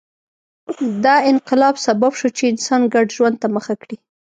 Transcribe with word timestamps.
دا 1.05 1.15
انقلاب 1.31 1.75
سبب 1.85 2.11
شو 2.19 2.27
چې 2.37 2.43
انسان 2.51 2.81
ګډ 2.93 3.07
ژوند 3.17 3.35
ته 3.41 3.47
مخه 3.55 3.73
کړي 3.81 3.97